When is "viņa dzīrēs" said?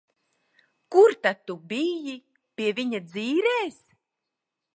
2.81-3.79